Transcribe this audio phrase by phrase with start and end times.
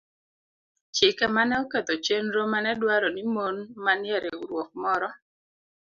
[0.95, 5.09] chike ma ne oketho chenro ma ne dwaro ni mon manie riwruok moro